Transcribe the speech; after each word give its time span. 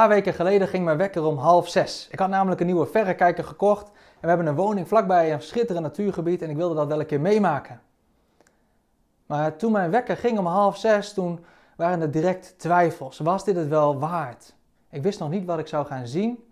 paar 0.00 0.08
weken 0.08 0.34
geleden 0.34 0.68
ging 0.68 0.84
mijn 0.84 0.96
wekker 0.96 1.24
om 1.24 1.38
half 1.38 1.68
zes. 1.68 2.08
Ik 2.10 2.18
had 2.18 2.28
namelijk 2.28 2.60
een 2.60 2.66
nieuwe 2.66 2.86
verrekijker 2.86 3.44
gekocht 3.44 3.88
en 3.88 4.20
we 4.20 4.28
hebben 4.28 4.46
een 4.46 4.54
woning 4.54 4.88
vlakbij 4.88 5.32
een 5.32 5.42
schitterend 5.42 5.84
natuurgebied 5.84 6.42
en 6.42 6.50
ik 6.50 6.56
wilde 6.56 6.74
dat 6.74 6.86
wel 6.86 7.00
een 7.00 7.06
keer 7.06 7.20
meemaken. 7.20 7.80
Maar 9.26 9.56
toen 9.56 9.72
mijn 9.72 9.90
wekker 9.90 10.16
ging 10.16 10.38
om 10.38 10.46
half 10.46 10.76
zes, 10.76 11.12
toen 11.12 11.44
waren 11.76 12.00
er 12.00 12.10
direct 12.10 12.54
twijfels. 12.58 13.18
Was 13.18 13.44
dit 13.44 13.56
het 13.56 13.68
wel 13.68 13.98
waard? 13.98 14.54
Ik 14.90 15.02
wist 15.02 15.18
nog 15.18 15.30
niet 15.30 15.44
wat 15.44 15.58
ik 15.58 15.66
zou 15.66 15.86
gaan 15.86 16.06
zien, 16.06 16.44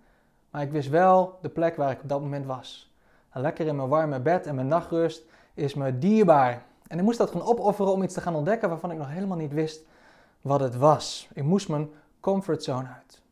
maar 0.50 0.62
ik 0.62 0.70
wist 0.70 0.88
wel 0.88 1.38
de 1.40 1.48
plek 1.48 1.76
waar 1.76 1.90
ik 1.90 2.02
op 2.02 2.08
dat 2.08 2.20
moment 2.20 2.46
was. 2.46 2.92
Lekker 3.32 3.66
in 3.66 3.76
mijn 3.76 3.88
warme 3.88 4.20
bed 4.20 4.46
en 4.46 4.54
mijn 4.54 4.68
nachtrust 4.68 5.22
is 5.54 5.74
me 5.74 5.98
dierbaar. 5.98 6.62
En 6.86 6.98
ik 6.98 7.04
moest 7.04 7.18
dat 7.18 7.30
gaan 7.30 7.42
opofferen 7.46 7.92
om 7.92 8.02
iets 8.02 8.14
te 8.14 8.20
gaan 8.20 8.34
ontdekken 8.34 8.68
waarvan 8.68 8.90
ik 8.90 8.98
nog 8.98 9.08
helemaal 9.08 9.36
niet 9.36 9.52
wist 9.52 9.84
wat 10.40 10.60
het 10.60 10.76
was. 10.76 11.28
Ik 11.32 11.44
moest 11.44 11.68
mijn 11.68 11.90
comfortzone 12.20 12.88
uit. 12.88 13.22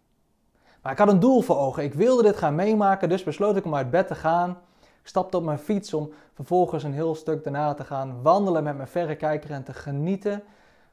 Maar 0.83 0.93
ik 0.93 0.99
had 0.99 1.09
een 1.09 1.21
doel 1.21 1.41
voor 1.41 1.57
ogen. 1.57 1.83
Ik 1.83 1.95
wilde 1.95 2.23
dit 2.23 2.37
gaan 2.37 2.55
meemaken, 2.55 3.09
dus 3.09 3.23
besloot 3.23 3.57
ik 3.57 3.65
om 3.65 3.75
uit 3.75 3.91
bed 3.91 4.07
te 4.07 4.15
gaan. 4.15 4.51
Ik 4.81 5.09
stapte 5.09 5.37
op 5.37 5.45
mijn 5.45 5.59
fiets 5.59 5.95
om 5.95 6.13
vervolgens 6.35 6.83
een 6.83 6.93
heel 6.93 7.15
stuk 7.15 7.45
daarna 7.45 7.75
te 7.75 7.85
gaan 7.85 8.23
wandelen 8.23 8.63
met 8.63 8.77
mijn 8.77 8.89
verrekijker 8.89 9.51
en 9.51 9.65
te 9.65 9.73
genieten 9.73 10.43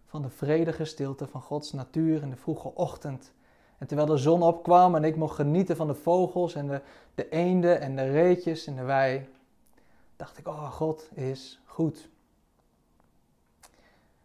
van 0.06 0.22
de 0.22 0.30
vredige 0.30 0.86
stilte 0.86 1.28
van 1.28 1.42
Gods 1.42 1.74
natuur 1.74 2.22
in 2.22 2.30
de 2.30 2.36
vroege 2.36 2.76
ochtend. 2.76 3.34
En 3.78 3.88
terwijl 3.88 4.08
de 4.08 4.18
zon 4.18 4.42
opkwam 4.42 4.96
en 4.96 5.04
ik 5.04 5.16
mocht 5.16 5.36
genieten 5.36 5.76
van 5.76 5.88
de 5.88 5.94
vogels 5.94 6.56
en 6.56 6.68
de, 6.68 6.82
de 7.16 7.30
eenden 7.30 7.82
en 7.82 7.96
de 7.96 8.12
reetjes 8.12 8.68
en 8.68 8.76
de 8.76 8.84
wei, 8.84 9.30
dacht 10.16 10.38
ik, 10.38 10.48
oh, 10.48 10.72
God 10.72 11.10
is 11.14 11.60
goed. 11.66 12.10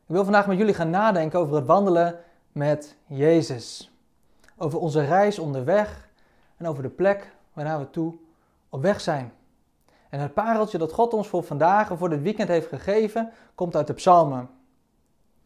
Ik 0.06 0.18
wil 0.18 0.24
vandaag 0.24 0.46
met 0.46 0.58
jullie 0.58 0.74
gaan 0.74 0.90
nadenken 0.90 1.38
over 1.38 1.54
het 1.54 1.66
wandelen 1.66 2.20
met 2.52 2.96
Jezus. 3.06 3.91
Over 4.56 4.78
onze 4.78 5.04
reis 5.04 5.38
onderweg 5.38 6.08
en 6.56 6.66
over 6.66 6.82
de 6.82 6.88
plek 6.88 7.34
waarnaar 7.52 7.78
we 7.78 7.90
toe 7.90 8.14
op 8.68 8.82
weg 8.82 9.00
zijn. 9.00 9.32
En 10.08 10.20
het 10.20 10.34
pareltje 10.34 10.78
dat 10.78 10.92
God 10.92 11.14
ons 11.14 11.28
voor 11.28 11.42
vandaag 11.42 11.90
en 11.90 11.98
voor 11.98 12.08
dit 12.08 12.22
weekend 12.22 12.48
heeft 12.48 12.68
gegeven, 12.68 13.30
komt 13.54 13.76
uit 13.76 13.86
de 13.86 13.92
psalmen. 13.92 14.50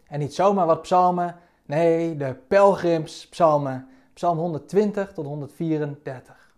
En 0.06 0.18
niet 0.18 0.34
zomaar 0.34 0.66
wat 0.66 0.82
psalmen, 0.82 1.36
nee, 1.66 2.16
de 2.16 2.34
pelgrimspsalmen. 2.48 3.88
Psalm 4.12 4.38
120 4.38 5.12
tot 5.12 5.26
134. 5.26 6.54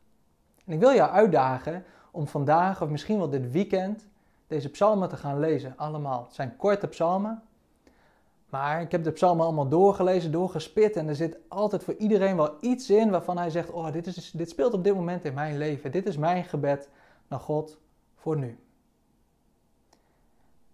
En 0.65 0.73
ik 0.73 0.79
wil 0.79 0.95
jou 0.95 1.11
uitdagen 1.11 1.85
om 2.11 2.27
vandaag 2.27 2.83
of 2.83 2.89
misschien 2.89 3.19
wel 3.19 3.31
dit 3.31 3.51
weekend 3.51 4.07
deze 4.47 4.69
psalmen 4.69 5.09
te 5.09 5.17
gaan 5.17 5.39
lezen. 5.39 5.75
Allemaal. 5.77 6.25
Het 6.25 6.35
zijn 6.35 6.57
korte 6.57 6.87
psalmen. 6.87 7.43
Maar 8.49 8.81
ik 8.81 8.93
heb 8.93 9.05
de 9.05 9.11
psalmen 9.11 9.45
allemaal 9.45 9.69
doorgelezen, 9.69 10.33
doorgespit. 10.33 10.97
En 10.97 11.09
er 11.09 11.17
zit 11.17 11.37
altijd 11.49 11.85
voor 11.85 11.95
iedereen 11.95 12.37
wel 12.37 12.57
iets 12.61 12.91
in 12.91 13.11
waarvan 13.11 13.39
hij 13.39 13.51
zegt: 13.51 13.71
Oh, 13.71 13.93
dit, 13.93 14.07
is, 14.07 14.31
dit 14.31 14.51
speelt 14.51 14.73
op 14.73 14.85
dit 14.85 14.95
moment 14.95 15.25
in 15.25 15.35
mijn 15.35 15.59
leven. 15.59 15.93
Dit 15.93 16.07
is 16.07 16.17
mijn 16.17 16.45
gebed 16.45 16.89
naar 17.29 17.41
God 17.41 17.79
voor 18.17 18.39
nu. 18.39 18.59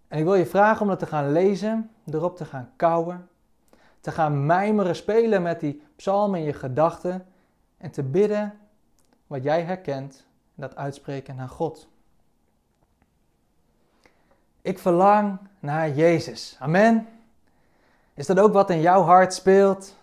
En 0.09 0.19
ik 0.19 0.25
wil 0.25 0.35
je 0.35 0.47
vragen 0.47 0.83
om 0.83 0.89
dat 0.89 0.99
te 0.99 1.07
gaan 1.07 1.33
lezen, 1.33 1.91
erop 2.11 2.37
te 2.37 2.45
gaan 2.45 2.73
kouwen, 2.77 3.29
te 4.01 4.11
gaan 4.11 4.47
mijmeren, 4.47 4.97
spelen 4.97 5.43
met 5.43 5.61
die 5.61 5.83
psalmen 5.97 6.39
in 6.39 6.45
je 6.47 6.53
gedachten 6.53 7.27
en 7.77 7.91
te 7.91 8.03
bidden 8.03 8.59
wat 9.27 9.43
jij 9.43 9.63
herkent 9.63 10.27
en 10.55 10.63
dat 10.63 10.77
uitspreken 10.77 11.37
naar 11.37 11.49
God. 11.49 11.89
Ik 14.63 14.79
verlang 14.79 15.39
naar 15.61 15.91
Jezus. 15.91 16.57
Amen. 16.59 17.14
Is 18.15 18.27
dat 18.27 18.39
ook 18.39 18.53
wat 18.53 18.71
in 18.71 18.81
jouw 18.81 19.03
hart 19.03 19.35
speelt? 19.35 19.97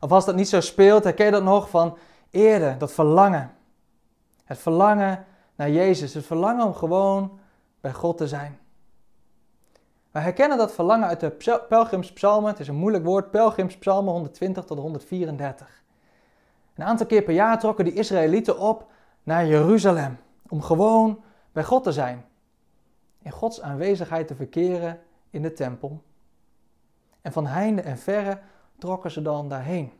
Of 0.00 0.12
als 0.12 0.24
dat 0.24 0.34
niet 0.34 0.48
zo 0.48 0.60
speelt, 0.60 1.04
herken 1.04 1.24
je 1.24 1.30
dat 1.30 1.42
nog 1.42 1.70
van 1.70 1.98
eerder, 2.30 2.78
dat 2.78 2.92
verlangen. 2.92 3.54
Het 4.44 4.58
verlangen 4.58 5.24
naar 5.54 5.70
Jezus, 5.70 6.14
het 6.14 6.26
verlangen 6.26 6.66
om 6.66 6.74
gewoon 6.74 7.38
bij 7.80 7.92
God 7.92 8.16
te 8.16 8.28
zijn. 8.28 8.58
We 10.10 10.18
herkennen 10.18 10.58
dat 10.58 10.72
verlangen 10.72 11.08
uit 11.08 11.20
de 11.20 11.60
pelgrimspsalmen. 11.68 12.50
Het 12.50 12.60
is 12.60 12.68
een 12.68 12.74
moeilijk 12.74 13.04
woord, 13.04 13.30
pelgrimspsalmen 13.30 14.12
120 14.12 14.64
tot 14.64 14.78
134. 14.78 15.82
Een 16.74 16.84
aantal 16.84 17.06
keer 17.06 17.22
per 17.22 17.34
jaar 17.34 17.58
trokken 17.58 17.84
die 17.84 17.94
Israëlieten 17.94 18.58
op 18.58 18.86
naar 19.22 19.46
Jeruzalem 19.46 20.18
om 20.48 20.62
gewoon 20.62 21.22
bij 21.52 21.64
God 21.64 21.84
te 21.84 21.92
zijn. 21.92 22.24
In 23.22 23.30
Gods 23.30 23.60
aanwezigheid 23.60 24.26
te 24.26 24.34
verkeren 24.34 25.00
in 25.30 25.42
de 25.42 25.52
tempel. 25.52 26.02
En 27.28 27.34
van 27.34 27.46
heinde 27.46 27.82
en 27.82 27.98
verre 27.98 28.38
trokken 28.78 29.10
ze 29.10 29.22
dan 29.22 29.48
daarheen. 29.48 29.92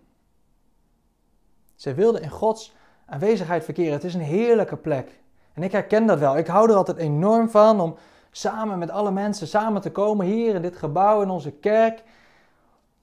Ze 1.75 1.95
wilden 1.95 2.23
in 2.23 2.31
Gods 2.31 2.75
aanwezigheid 3.07 3.65
verkeren. 3.65 3.93
Het 3.93 4.05
is 4.05 4.15
een 4.15 4.21
heerlijke 4.21 4.77
plek. 4.77 5.21
En 5.53 5.63
ik 5.63 5.73
herken 5.73 6.07
dat 6.07 6.19
wel. 6.19 6.37
Ik 6.37 6.47
hou 6.47 6.71
er 6.71 6.77
altijd 6.77 6.97
enorm 6.97 7.51
van 7.51 7.81
om 7.81 7.97
samen 8.31 8.79
met 8.79 8.91
alle 8.91 9.11
mensen 9.11 9.47
samen 9.47 9.81
te 9.81 9.93
komen 9.93 10.27
hier 10.27 10.55
in 10.55 10.63
dit 10.63 10.77
gebouw 10.77 11.23
in 11.23 11.31
onze 11.31 11.51
kerk. 11.51 12.03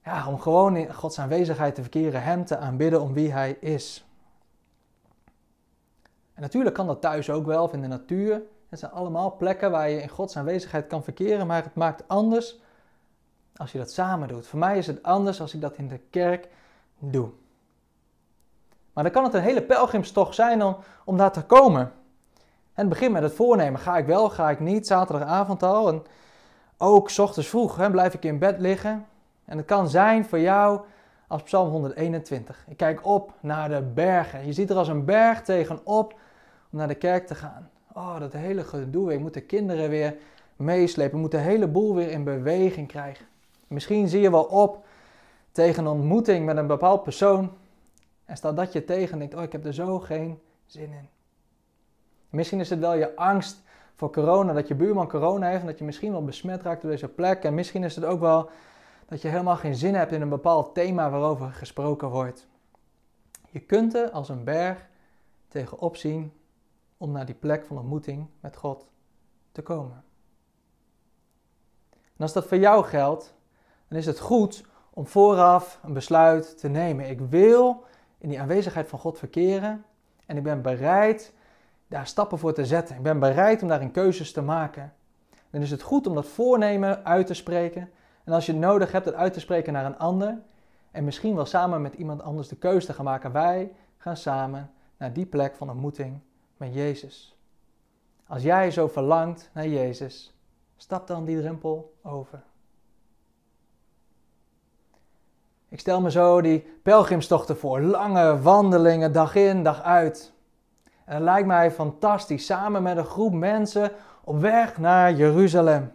Ja, 0.04 0.28
om 0.28 0.40
gewoon 0.40 0.76
in 0.76 0.94
Gods 0.94 1.18
aanwezigheid 1.18 1.74
te 1.74 1.80
verkeren, 1.80 2.22
Hem 2.22 2.44
te 2.44 2.56
aanbidden 2.56 3.02
om 3.02 3.12
wie 3.12 3.32
Hij 3.32 3.56
is. 3.60 4.04
En 6.34 6.42
natuurlijk 6.42 6.74
kan 6.74 6.86
dat 6.86 7.00
thuis 7.00 7.30
ook 7.30 7.46
wel, 7.46 7.62
of 7.62 7.72
in 7.72 7.80
de 7.80 7.86
natuur. 7.86 8.42
Het 8.68 8.78
zijn 8.78 8.92
allemaal 8.92 9.36
plekken 9.36 9.70
waar 9.70 9.90
je 9.90 10.02
in 10.02 10.08
Gods 10.08 10.36
aanwezigheid 10.36 10.86
kan 10.86 11.04
verkeren, 11.04 11.46
maar 11.46 11.62
het 11.62 11.74
maakt 11.74 12.08
anders 12.08 12.64
als 13.56 13.72
je 13.72 13.78
dat 13.78 13.90
samen 13.90 14.28
doet. 14.28 14.46
Voor 14.46 14.58
mij 14.58 14.78
is 14.78 14.86
het 14.86 15.02
anders 15.02 15.40
als 15.40 15.54
ik 15.54 15.60
dat 15.60 15.76
in 15.76 15.88
de 15.88 16.00
kerk 16.10 16.48
doe. 16.98 17.30
Maar 18.92 19.04
dan 19.04 19.12
kan 19.12 19.24
het 19.24 19.34
een 19.34 19.42
hele 19.42 19.62
pelgrimstocht 19.62 20.34
zijn 20.34 20.62
om, 20.62 20.76
om 21.04 21.16
daar 21.16 21.32
te 21.32 21.42
komen. 21.42 21.80
En 22.76 22.82
het 22.82 22.88
begint 22.88 23.12
met 23.12 23.22
het 23.22 23.34
voornemen. 23.34 23.80
Ga 23.80 23.96
ik 23.96 24.06
wel, 24.06 24.30
ga 24.30 24.50
ik 24.50 24.60
niet? 24.60 24.86
Zaterdagavond 24.86 25.62
al. 25.62 25.88
En 25.88 26.02
ook 26.76 27.10
ochtends 27.18 27.48
vroeg 27.48 27.76
hè, 27.76 27.90
blijf 27.90 28.14
ik 28.14 28.24
in 28.24 28.38
bed 28.38 28.58
liggen. 28.58 29.06
En 29.44 29.56
het 29.56 29.66
kan 29.66 29.88
zijn 29.88 30.24
voor 30.24 30.38
jou 30.40 30.80
als 31.26 31.42
Psalm 31.42 31.68
121. 31.68 32.64
Ik 32.68 32.76
kijk 32.76 33.06
op 33.06 33.32
naar 33.40 33.68
de 33.68 33.82
bergen. 33.82 34.46
Je 34.46 34.52
ziet 34.52 34.70
er 34.70 34.76
als 34.76 34.88
een 34.88 35.04
berg 35.04 35.42
tegenop 35.42 36.12
om 36.70 36.78
naar 36.78 36.88
de 36.88 36.94
kerk 36.94 37.26
te 37.26 37.34
gaan. 37.34 37.70
Oh, 37.92 38.20
dat 38.20 38.32
hele 38.32 38.64
gedoe. 38.64 39.12
Ik 39.12 39.20
moet 39.20 39.34
de 39.34 39.40
kinderen 39.40 39.88
weer 39.88 40.16
meeslepen. 40.56 41.14
Ik 41.14 41.20
moet 41.20 41.30
de 41.30 41.38
hele 41.38 41.68
boel 41.68 41.94
weer 41.94 42.10
in 42.10 42.24
beweging 42.24 42.88
krijgen. 42.88 43.26
Misschien 43.66 44.08
zie 44.08 44.20
je 44.20 44.30
wel 44.30 44.44
op 44.44 44.86
tegen 45.52 45.84
een 45.84 45.92
ontmoeting 45.92 46.44
met 46.44 46.56
een 46.56 46.66
bepaald 46.66 47.02
persoon. 47.02 47.52
En 48.24 48.36
staat 48.36 48.56
dat 48.56 48.72
je 48.72 48.84
tegen 48.84 49.12
en 49.12 49.18
denkt, 49.18 49.34
oh, 49.34 49.42
ik 49.42 49.52
heb 49.52 49.64
er 49.64 49.74
zo 49.74 49.98
geen 49.98 50.40
zin 50.66 50.92
in. 50.92 51.08
Misschien 52.30 52.60
is 52.60 52.70
het 52.70 52.78
wel 52.78 52.94
je 52.94 53.16
angst 53.16 53.62
voor 53.94 54.12
corona, 54.12 54.52
dat 54.52 54.68
je 54.68 54.74
buurman 54.74 55.08
corona 55.08 55.48
heeft 55.48 55.60
en 55.60 55.66
dat 55.66 55.78
je 55.78 55.84
misschien 55.84 56.12
wel 56.12 56.24
besmet 56.24 56.62
raakt 56.62 56.82
door 56.82 56.90
deze 56.90 57.08
plek. 57.08 57.44
En 57.44 57.54
misschien 57.54 57.84
is 57.84 57.94
het 57.94 58.04
ook 58.04 58.20
wel 58.20 58.50
dat 59.06 59.22
je 59.22 59.28
helemaal 59.28 59.56
geen 59.56 59.74
zin 59.74 59.94
hebt 59.94 60.12
in 60.12 60.20
een 60.20 60.28
bepaald 60.28 60.74
thema 60.74 61.10
waarover 61.10 61.52
gesproken 61.52 62.08
wordt. 62.08 62.46
Je 63.50 63.60
kunt 63.60 63.94
er 63.94 64.10
als 64.10 64.28
een 64.28 64.44
berg 64.44 64.86
tegenop 65.48 65.96
zien 65.96 66.32
om 66.96 67.12
naar 67.12 67.26
die 67.26 67.34
plek 67.34 67.64
van 67.64 67.78
ontmoeting 67.78 68.26
met 68.40 68.56
God 68.56 68.86
te 69.52 69.62
komen. 69.62 70.04
En 71.90 72.22
als 72.22 72.32
dat 72.32 72.46
voor 72.46 72.58
jou 72.58 72.84
geldt, 72.84 73.34
dan 73.88 73.98
is 73.98 74.06
het 74.06 74.18
goed 74.18 74.64
om 74.90 75.06
vooraf 75.06 75.80
een 75.82 75.92
besluit 75.92 76.58
te 76.58 76.68
nemen. 76.68 77.10
Ik 77.10 77.20
wil 77.20 77.84
in 78.18 78.28
die 78.28 78.40
aanwezigheid 78.40 78.88
van 78.88 78.98
God 78.98 79.18
verkeren 79.18 79.84
en 80.26 80.36
ik 80.36 80.42
ben 80.42 80.62
bereid 80.62 81.32
daar 81.88 82.06
stappen 82.06 82.38
voor 82.38 82.52
te 82.52 82.66
zetten. 82.66 82.96
Ik 82.96 83.02
ben 83.02 83.18
bereid 83.18 83.62
om 83.62 83.68
daarin 83.68 83.90
keuzes 83.90 84.32
te 84.32 84.42
maken. 84.42 84.92
Dan 85.50 85.62
is 85.62 85.70
het 85.70 85.82
goed 85.82 86.06
om 86.06 86.14
dat 86.14 86.26
voornemen 86.26 87.04
uit 87.04 87.26
te 87.26 87.34
spreken. 87.34 87.90
En 88.24 88.32
als 88.32 88.46
je 88.46 88.54
nodig 88.54 88.92
hebt, 88.92 89.04
het 89.04 89.14
uit 89.14 89.32
te 89.32 89.40
spreken 89.40 89.72
naar 89.72 89.84
een 89.84 89.98
ander. 89.98 90.38
En 90.90 91.04
misschien 91.04 91.34
wel 91.34 91.44
samen 91.44 91.82
met 91.82 91.94
iemand 91.94 92.22
anders 92.22 92.48
de 92.48 92.56
keuze 92.56 92.86
te 92.86 92.92
gaan 92.92 93.04
maken. 93.04 93.32
Wij 93.32 93.72
gaan 93.96 94.16
samen 94.16 94.70
naar 94.96 95.12
die 95.12 95.26
plek 95.26 95.54
van 95.54 95.70
ontmoeting 95.70 96.20
met 96.56 96.74
Jezus. 96.74 97.36
Als 98.26 98.42
jij 98.42 98.70
zo 98.70 98.88
verlangt 98.88 99.50
naar 99.52 99.68
Jezus, 99.68 100.34
stap 100.76 101.06
dan 101.06 101.24
die 101.24 101.40
drempel 101.40 101.94
over. 102.02 102.42
Ik 105.68 105.80
stel 105.80 106.00
me 106.00 106.10
zo 106.10 106.40
die 106.40 106.66
pelgrimstochten 106.82 107.56
voor, 107.56 107.80
lange 107.80 108.40
wandelingen 108.40 109.12
dag 109.12 109.34
in, 109.34 109.62
dag 109.62 109.82
uit. 109.82 110.32
En 111.04 111.14
het 111.14 111.22
lijkt 111.22 111.46
mij 111.46 111.70
fantastisch, 111.70 112.46
samen 112.46 112.82
met 112.82 112.96
een 112.96 113.04
groep 113.04 113.32
mensen 113.32 113.90
op 114.24 114.40
weg 114.40 114.78
naar 114.78 115.12
Jeruzalem. 115.12 115.92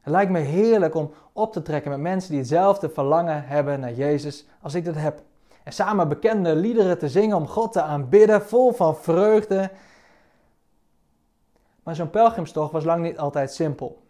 Het 0.00 0.12
lijkt 0.12 0.30
me 0.30 0.38
heerlijk 0.38 0.94
om 0.94 1.10
op 1.32 1.52
te 1.52 1.62
trekken 1.62 1.90
met 1.90 2.00
mensen 2.00 2.30
die 2.30 2.38
hetzelfde 2.38 2.88
verlangen 2.88 3.46
hebben 3.46 3.80
naar 3.80 3.92
Jezus 3.92 4.46
als 4.60 4.74
ik 4.74 4.84
dat 4.84 4.94
heb. 4.94 5.22
En 5.62 5.72
samen 5.72 6.08
bekende 6.08 6.56
liederen 6.56 6.98
te 6.98 7.08
zingen 7.08 7.36
om 7.36 7.46
God 7.46 7.72
te 7.72 7.82
aanbidden, 7.82 8.42
vol 8.42 8.72
van 8.72 8.96
vreugde. 8.96 9.70
Maar 11.82 11.94
zo'n 11.94 12.10
pelgrimstocht 12.10 12.72
was 12.72 12.84
lang 12.84 13.02
niet 13.02 13.18
altijd 13.18 13.52
simpel. 13.52 14.05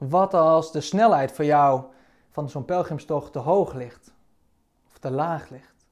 Wat 0.00 0.34
als 0.34 0.72
de 0.72 0.80
snelheid 0.80 1.32
voor 1.32 1.44
jou 1.44 1.84
van 2.30 2.48
zo'n 2.48 2.64
pelgrimstocht 2.64 3.32
te 3.32 3.38
hoog 3.38 3.72
ligt? 3.72 4.12
te 5.00 5.10
laag 5.10 5.48
ligt? 5.48 5.86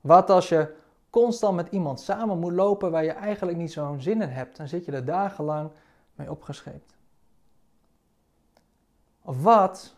Wat 0.00 0.30
als 0.30 0.48
je 0.48 0.76
constant 1.10 1.56
met 1.56 1.68
iemand 1.68 2.00
samen 2.00 2.38
moet 2.38 2.52
lopen 2.52 2.90
waar 2.90 3.04
je 3.04 3.12
eigenlijk 3.12 3.58
niet 3.58 3.72
zo'n 3.72 4.00
zin 4.00 4.22
in 4.22 4.28
hebt? 4.28 4.56
Dan 4.56 4.68
zit 4.68 4.84
je 4.84 4.92
er 4.92 5.04
dagenlang 5.04 5.70
mee 6.14 6.30
opgescheept. 6.30 6.94
Of 9.22 9.42
wat 9.42 9.94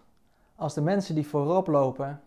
als 0.56 0.74
de 0.74 0.80
mensen 0.80 1.14
die 1.14 1.26
voorop 1.26 1.66
lopen 1.66 2.22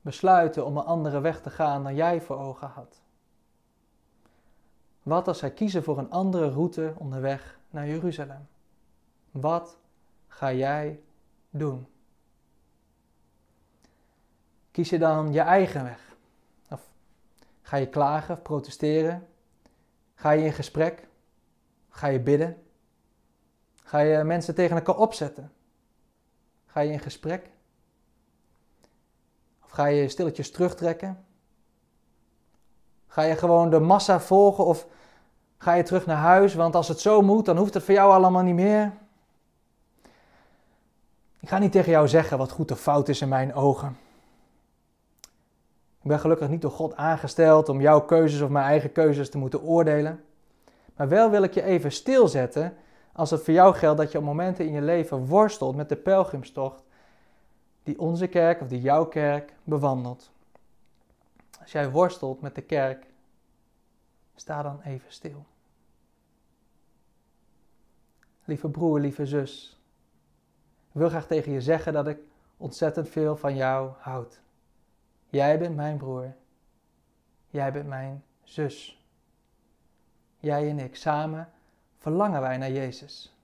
besluiten 0.00 0.66
om 0.66 0.76
een 0.76 0.84
andere 0.84 1.20
weg 1.20 1.40
te 1.40 1.50
gaan 1.50 1.82
dan 1.82 1.94
jij 1.94 2.20
voor 2.20 2.38
ogen 2.38 2.68
had? 2.68 3.00
Wat 5.02 5.28
als 5.28 5.38
zij 5.38 5.50
kiezen 5.50 5.82
voor 5.82 5.98
een 5.98 6.10
andere 6.10 6.50
route 6.50 6.94
onderweg 6.98 7.58
naar 7.70 7.86
Jeruzalem? 7.86 8.48
Wat 9.30 9.76
ga 10.26 10.52
jij 10.52 11.00
doen? 11.50 11.86
Kies 14.70 14.90
je 14.90 14.98
dan 14.98 15.32
je 15.32 15.40
eigen 15.40 15.84
weg? 15.84 16.16
Of 16.68 16.88
ga 17.62 17.76
je 17.76 17.88
klagen 17.88 18.34
of 18.34 18.42
protesteren? 18.42 19.26
Ga 20.14 20.30
je 20.30 20.44
in 20.44 20.52
gesprek? 20.52 21.08
Ga 21.88 22.06
je 22.06 22.20
bidden? 22.20 22.62
Ga 23.82 23.98
je 23.98 24.24
mensen 24.24 24.54
tegen 24.54 24.76
elkaar 24.76 24.96
opzetten? 24.96 25.52
Ga 26.66 26.80
je 26.80 26.92
in 26.92 27.00
gesprek? 27.00 27.50
Of 29.64 29.70
ga 29.70 29.86
je 29.86 30.08
stilletjes 30.08 30.50
terugtrekken? 30.50 31.24
Ga 33.06 33.22
je 33.22 33.36
gewoon 33.36 33.70
de 33.70 33.80
massa 33.80 34.20
volgen 34.20 34.64
of 34.64 34.86
ga 35.58 35.72
je 35.74 35.82
terug 35.82 36.06
naar 36.06 36.16
huis? 36.16 36.54
Want 36.54 36.74
als 36.74 36.88
het 36.88 37.00
zo 37.00 37.22
moet, 37.22 37.44
dan 37.44 37.56
hoeft 37.56 37.74
het 37.74 37.82
voor 37.82 37.94
jou 37.94 38.12
allemaal 38.12 38.42
niet 38.42 38.54
meer. 38.54 38.92
Ik 41.46 41.52
ga 41.52 41.58
niet 41.58 41.72
tegen 41.72 41.90
jou 41.90 42.08
zeggen 42.08 42.38
wat 42.38 42.50
goed 42.50 42.70
of 42.70 42.80
fout 42.80 43.08
is 43.08 43.20
in 43.20 43.28
mijn 43.28 43.54
ogen. 43.54 43.98
Ik 46.02 46.08
ben 46.08 46.20
gelukkig 46.20 46.48
niet 46.48 46.62
door 46.62 46.70
God 46.70 46.96
aangesteld 46.96 47.68
om 47.68 47.80
jouw 47.80 48.00
keuzes 48.00 48.40
of 48.40 48.48
mijn 48.48 48.64
eigen 48.64 48.92
keuzes 48.92 49.30
te 49.30 49.38
moeten 49.38 49.62
oordelen. 49.62 50.24
Maar 50.96 51.08
wel 51.08 51.30
wil 51.30 51.42
ik 51.42 51.54
je 51.54 51.62
even 51.62 51.92
stilzetten 51.92 52.76
als 53.12 53.30
het 53.30 53.42
voor 53.42 53.52
jou 53.52 53.74
geldt 53.74 53.98
dat 53.98 54.12
je 54.12 54.18
op 54.18 54.24
momenten 54.24 54.66
in 54.66 54.72
je 54.72 54.82
leven 54.82 55.26
worstelt 55.26 55.76
met 55.76 55.88
de 55.88 55.96
pelgrimstocht 55.96 56.82
die 57.82 57.98
onze 57.98 58.26
kerk 58.26 58.60
of 58.60 58.68
die 58.68 58.80
jouw 58.80 59.04
kerk 59.04 59.54
bewandelt. 59.64 60.30
Als 61.60 61.72
jij 61.72 61.90
worstelt 61.90 62.40
met 62.40 62.54
de 62.54 62.62
kerk, 62.62 63.06
sta 64.34 64.62
dan 64.62 64.80
even 64.84 65.12
stil. 65.12 65.44
Lieve 68.44 68.68
broer, 68.68 69.00
lieve 69.00 69.26
zus, 69.26 69.76
ik 70.96 71.02
wil 71.02 71.10
graag 71.10 71.26
tegen 71.26 71.52
je 71.52 71.60
zeggen 71.60 71.92
dat 71.92 72.06
ik 72.06 72.18
ontzettend 72.56 73.08
veel 73.08 73.36
van 73.36 73.56
jou 73.56 73.90
houd. 73.98 74.40
Jij 75.26 75.58
bent 75.58 75.76
mijn 75.76 75.96
broer. 75.96 76.34
Jij 77.48 77.72
bent 77.72 77.86
mijn 77.86 78.24
zus. 78.42 79.04
Jij 80.38 80.70
en 80.70 80.78
ik 80.78 80.96
samen 80.96 81.48
verlangen 81.98 82.40
wij 82.40 82.56
naar 82.56 82.70
Jezus. 82.70 83.36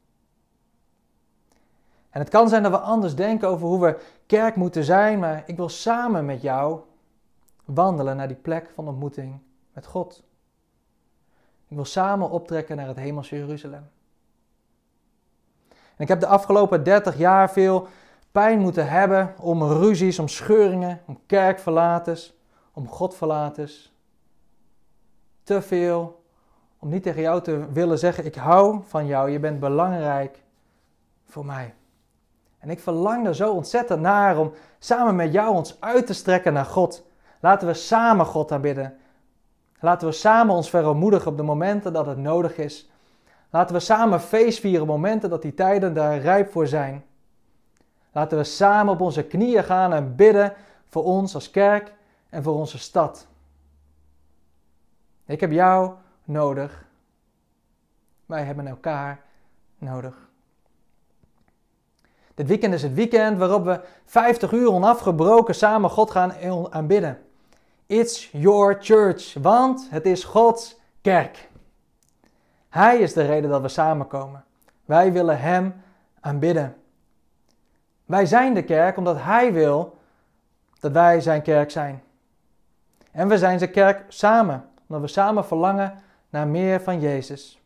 En 2.10 2.20
het 2.20 2.28
kan 2.28 2.48
zijn 2.48 2.62
dat 2.62 2.72
we 2.72 2.78
anders 2.78 3.14
denken 3.14 3.48
over 3.48 3.66
hoe 3.66 3.80
we 3.80 4.00
kerk 4.26 4.56
moeten 4.56 4.84
zijn, 4.84 5.18
maar 5.18 5.42
ik 5.46 5.56
wil 5.56 5.68
samen 5.68 6.24
met 6.24 6.42
jou 6.42 6.80
wandelen 7.64 8.16
naar 8.16 8.28
die 8.28 8.36
plek 8.36 8.70
van 8.74 8.88
ontmoeting 8.88 9.38
met 9.72 9.86
God. 9.86 10.22
Ik 11.68 11.76
wil 11.76 11.84
samen 11.84 12.30
optrekken 12.30 12.76
naar 12.76 12.88
het 12.88 12.96
hemelse 12.96 13.36
Jeruzalem. 13.36 13.90
Ik 16.02 16.08
heb 16.08 16.20
de 16.20 16.26
afgelopen 16.26 16.84
30 16.84 17.18
jaar 17.18 17.50
veel 17.50 17.86
pijn 18.32 18.58
moeten 18.58 18.88
hebben 18.88 19.34
om 19.38 19.62
ruzies, 19.62 20.18
om 20.18 20.28
scheuringen, 20.28 21.00
om 21.06 21.18
kerkverlaters, 21.26 22.34
om 22.72 22.88
Godverlaters. 22.88 23.92
Te 25.42 25.62
veel 25.62 26.24
om 26.78 26.88
niet 26.88 27.02
tegen 27.02 27.22
jou 27.22 27.42
te 27.42 27.72
willen 27.72 27.98
zeggen: 27.98 28.24
Ik 28.24 28.34
hou 28.34 28.80
van 28.86 29.06
jou, 29.06 29.30
je 29.30 29.38
bent 29.38 29.60
belangrijk 29.60 30.42
voor 31.24 31.46
mij. 31.46 31.74
En 32.58 32.70
ik 32.70 32.80
verlang 32.80 33.26
er 33.26 33.34
zo 33.34 33.52
ontzettend 33.52 34.00
naar 34.00 34.38
om 34.38 34.52
samen 34.78 35.16
met 35.16 35.32
jou 35.32 35.54
ons 35.54 35.80
uit 35.80 36.06
te 36.06 36.14
strekken 36.14 36.52
naar 36.52 36.64
God. 36.64 37.06
Laten 37.40 37.66
we 37.66 37.74
samen 37.74 38.26
God 38.26 38.52
aanbidden. 38.52 38.96
Laten 39.80 40.08
we 40.08 40.14
samen 40.14 40.54
ons 40.54 40.70
verontmoedigen 40.70 41.30
op 41.30 41.36
de 41.36 41.42
momenten 41.42 41.92
dat 41.92 42.06
het 42.06 42.18
nodig 42.18 42.56
is. 42.56 42.91
Laten 43.52 43.74
we 43.74 43.80
samen 43.80 44.20
feest 44.20 44.60
vieren 44.60 44.86
momenten 44.86 45.30
dat 45.30 45.42
die 45.42 45.54
tijden 45.54 45.94
daar 45.94 46.18
rijp 46.18 46.50
voor 46.50 46.66
zijn. 46.66 47.04
Laten 48.12 48.38
we 48.38 48.44
samen 48.44 48.92
op 48.92 49.00
onze 49.00 49.22
knieën 49.22 49.64
gaan 49.64 49.92
en 49.92 50.16
bidden 50.16 50.54
voor 50.86 51.04
ons 51.04 51.34
als 51.34 51.50
kerk 51.50 51.92
en 52.28 52.42
voor 52.42 52.54
onze 52.54 52.78
stad. 52.78 53.26
Ik 55.26 55.40
heb 55.40 55.50
jou 55.50 55.92
nodig. 56.24 56.84
Wij 58.26 58.44
hebben 58.44 58.66
elkaar 58.66 59.20
nodig. 59.78 60.28
Dit 62.34 62.46
weekend 62.46 62.74
is 62.74 62.82
het 62.82 62.94
weekend 62.94 63.38
waarop 63.38 63.64
we 63.64 63.80
50 64.04 64.52
uur 64.52 64.72
onafgebroken 64.72 65.54
samen 65.54 65.90
God 65.90 66.10
gaan 66.10 66.32
aanbidden. 66.70 67.20
It's 67.86 68.30
your 68.30 68.76
church, 68.80 69.34
want 69.34 69.86
het 69.90 70.06
is 70.06 70.24
Gods 70.24 70.80
kerk. 71.00 71.50
Hij 72.72 72.98
is 72.98 73.12
de 73.12 73.22
reden 73.22 73.50
dat 73.50 73.60
we 73.60 73.68
samenkomen. 73.68 74.44
Wij 74.84 75.12
willen 75.12 75.40
Hem 75.40 75.82
aanbidden. 76.20 76.76
Wij 78.04 78.26
zijn 78.26 78.54
de 78.54 78.64
kerk 78.64 78.96
omdat 78.96 79.16
Hij 79.20 79.52
wil 79.52 79.98
dat 80.80 80.92
wij 80.92 81.20
Zijn 81.20 81.42
kerk 81.42 81.70
zijn. 81.70 82.02
En 83.10 83.28
we 83.28 83.38
zijn 83.38 83.58
Zijn 83.58 83.70
kerk 83.70 84.04
samen, 84.08 84.68
omdat 84.86 85.00
we 85.00 85.08
samen 85.08 85.44
verlangen 85.44 85.94
naar 86.30 86.46
meer 86.46 86.80
van 86.80 87.00
Jezus. 87.00 87.60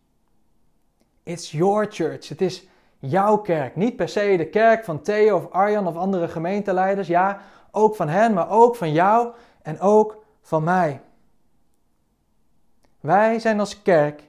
It's 1.23 1.51
your 1.51 1.87
church. 1.91 2.29
Het 2.29 2.41
is 2.41 2.67
jouw 2.99 3.37
kerk. 3.37 3.77
Niet 3.77 3.97
per 3.97 4.09
se 4.09 4.37
de 4.37 4.49
kerk 4.49 4.85
van 4.85 5.03
Theo 5.03 5.37
of 5.37 5.51
Arjan 5.51 5.87
of 5.87 5.97
andere 5.97 6.29
gemeenteleiders. 6.29 7.09
Ja, 7.09 7.41
ook 7.71 7.97
van 7.97 8.09
hen, 8.09 8.35
maar 8.35 8.51
ook 8.51 8.77
van 8.77 8.93
jou 8.93 9.35
en 9.63 9.81
ook 9.81 10.25
van 10.43 10.65
mij. 10.65 11.01
Wij 13.01 13.39
zijn 13.39 13.61
als 13.61 13.83
kerk 13.83 14.23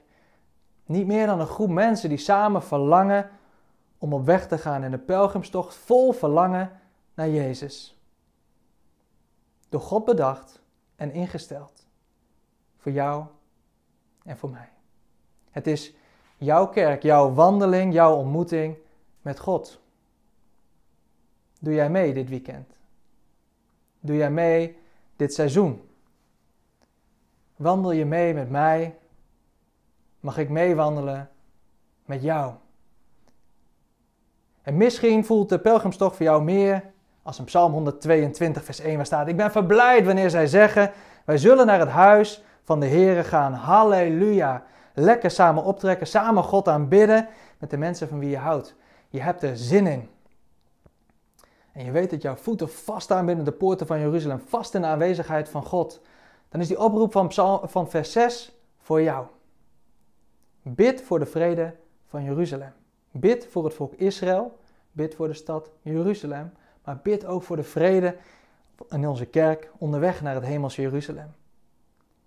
niet 0.88 1.06
meer 1.06 1.26
dan 1.26 1.40
een 1.40 1.46
groep 1.46 1.68
mensen 1.68 2.08
die 2.08 2.18
samen 2.18 2.62
verlangen 2.62 3.30
om 3.98 4.12
op 4.12 4.24
weg 4.24 4.48
te 4.48 4.58
gaan 4.58 4.84
in 4.84 4.90
de 4.90 4.98
pelgrimstocht 4.98 5.74
vol 5.74 6.12
verlangen 6.12 6.80
naar 7.14 7.28
Jezus. 7.28 7.98
Door 9.68 9.80
God 9.80 10.04
bedacht 10.04 10.60
en 10.96 11.12
ingesteld. 11.12 11.86
Voor 12.76 12.92
jou 12.92 13.24
en 14.24 14.36
voor 14.36 14.50
mij. 14.50 14.68
Het 15.50 15.66
is 15.66 15.94
jouw 16.36 16.68
kerk, 16.68 17.02
jouw 17.02 17.32
wandeling, 17.32 17.92
jouw 17.92 18.14
ontmoeting 18.14 18.76
met 19.22 19.38
God. 19.38 19.80
Doe 21.60 21.74
jij 21.74 21.90
mee 21.90 22.14
dit 22.14 22.28
weekend? 22.28 22.76
Doe 24.00 24.16
jij 24.16 24.30
mee 24.30 24.78
dit 25.16 25.34
seizoen? 25.34 25.88
Wandel 27.56 27.92
je 27.92 28.04
mee 28.04 28.34
met 28.34 28.50
mij? 28.50 28.98
Mag 30.28 30.38
ik 30.38 30.48
meewandelen 30.48 31.28
met 32.04 32.22
jou? 32.22 32.52
En 34.62 34.76
misschien 34.76 35.24
voelt 35.24 35.48
de 35.48 35.58
pelgrimstocht 35.58 36.16
voor 36.16 36.24
jou 36.24 36.42
meer 36.42 36.82
als 37.22 37.38
een 37.38 37.44
Psalm 37.44 37.72
122, 37.72 38.64
vers 38.64 38.80
1 38.80 38.96
waar 38.96 39.06
staat: 39.06 39.28
Ik 39.28 39.36
ben 39.36 39.50
verblijd 39.50 40.06
wanneer 40.06 40.30
zij 40.30 40.46
zeggen: 40.46 40.92
Wij 41.24 41.38
zullen 41.38 41.66
naar 41.66 41.78
het 41.78 41.88
huis 41.88 42.42
van 42.62 42.80
de 42.80 42.86
Heere 42.86 43.24
gaan. 43.24 43.52
Halleluja. 43.52 44.64
Lekker 44.94 45.30
samen 45.30 45.64
optrekken, 45.64 46.06
samen 46.06 46.42
God 46.42 46.68
aanbidden 46.68 47.28
met 47.58 47.70
de 47.70 47.76
mensen 47.76 48.08
van 48.08 48.18
wie 48.18 48.30
je 48.30 48.38
houdt. 48.38 48.74
Je 49.08 49.20
hebt 49.20 49.42
er 49.42 49.56
zin 49.56 49.86
in. 49.86 50.08
En 51.72 51.84
je 51.84 51.90
weet 51.90 52.10
dat 52.10 52.22
jouw 52.22 52.36
voeten 52.36 52.70
vast 52.70 53.02
staan 53.02 53.26
binnen 53.26 53.44
de 53.44 53.52
poorten 53.52 53.86
van 53.86 54.00
Jeruzalem, 54.00 54.40
vast 54.46 54.74
in 54.74 54.80
de 54.80 54.86
aanwezigheid 54.86 55.48
van 55.48 55.64
God. 55.64 56.00
Dan 56.48 56.60
is 56.60 56.68
die 56.68 56.80
oproep 56.80 57.12
van, 57.12 57.28
Psalm, 57.28 57.68
van 57.68 57.90
vers 57.90 58.12
6 58.12 58.52
voor 58.78 59.02
jou. 59.02 59.26
Bid 60.74 61.02
voor 61.02 61.18
de 61.18 61.26
vrede 61.26 61.74
van 62.06 62.24
Jeruzalem. 62.24 62.72
Bid 63.10 63.46
voor 63.50 63.64
het 63.64 63.74
volk 63.74 63.94
Israël. 63.94 64.58
Bid 64.92 65.14
voor 65.14 65.28
de 65.28 65.34
stad 65.34 65.70
Jeruzalem. 65.82 66.52
Maar 66.84 66.98
bid 67.02 67.26
ook 67.26 67.42
voor 67.42 67.56
de 67.56 67.62
vrede 67.62 68.16
in 68.88 69.08
onze 69.08 69.26
kerk 69.26 69.70
onderweg 69.78 70.22
naar 70.22 70.34
het 70.34 70.44
hemelse 70.44 70.82
Jeruzalem. 70.82 71.34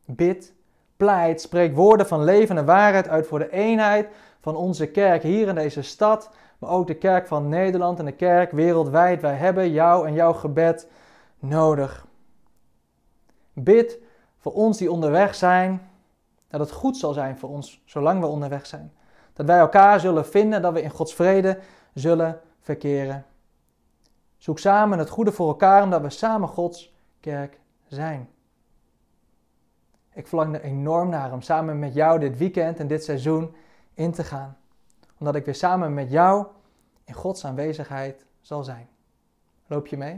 Bid, 0.06 0.54
pleit, 0.98 1.42
spreek 1.42 1.76
woorden 1.76 2.08
van 2.08 2.24
leven 2.24 2.58
en 2.58 2.66
waarheid 2.66 3.08
uit 3.08 3.28
voor 3.28 3.40
de 3.40 3.52
eenheid 3.52 4.08
van 4.40 4.56
onze 4.56 4.88
kerk 4.88 5.24
hier 5.24 5.48
in 5.48 5.56
deze 5.56 5.82
stad, 5.82 6.30
maar 6.58 6.70
ook 6.70 6.88
de 6.88 6.96
kerk 6.96 7.28
van 7.28 7.50
Nederland 7.50 8.00
en 8.00 8.06
de 8.06 8.12
kerk 8.12 8.52
wereldwijd. 8.52 9.22
Wij 9.22 9.36
hebben 9.36 9.72
jou 9.72 10.08
en 10.08 10.14
jouw 10.14 10.34
gebed 10.34 10.88
nodig. 11.40 12.06
Bid 13.54 14.00
voor 14.38 14.54
ons 14.54 14.78
die 14.78 14.92
onderweg 14.92 15.36
zijn, 15.36 15.91
dat 16.52 16.60
het 16.60 16.72
goed 16.72 16.98
zal 16.98 17.14
zijn 17.14 17.38
voor 17.38 17.50
ons 17.50 17.82
zolang 17.86 18.20
we 18.20 18.26
onderweg 18.26 18.66
zijn. 18.66 18.94
Dat 19.34 19.46
wij 19.46 19.60
elkaar 19.60 20.00
zullen 20.00 20.26
vinden, 20.26 20.62
dat 20.62 20.74
we 20.74 20.82
in 20.82 20.90
Gods 20.90 21.14
vrede 21.14 21.60
zullen 21.94 22.40
verkeren. 22.60 23.26
Zoek 24.38 24.60
samen 24.60 25.00
het 25.00 25.10
goede 25.10 25.32
voor 25.32 25.48
elkaar, 25.48 25.84
omdat 25.84 26.02
we 26.02 26.10
samen 26.10 26.48
Gods 26.48 26.94
kerk 27.20 27.60
zijn. 27.88 28.30
Ik 30.14 30.28
verlang 30.28 30.56
er 30.56 30.62
enorm 30.62 31.10
naar 31.10 31.34
om 31.34 31.42
samen 31.42 31.80
met 31.80 31.94
jou 31.94 32.20
dit 32.20 32.38
weekend 32.38 32.80
en 32.80 32.88
dit 32.88 33.04
seizoen 33.04 33.56
in 33.94 34.12
te 34.12 34.24
gaan. 34.24 34.58
Omdat 35.18 35.36
ik 35.36 35.46
weer 35.46 35.56
samen 35.56 35.94
met 35.94 36.12
jou 36.12 36.46
in 37.04 37.14
Gods 37.14 37.46
aanwezigheid 37.46 38.26
zal 38.42 38.64
zijn. 38.64 38.88
Loop 39.68 39.88
je 39.88 39.98
mee? 39.98 40.10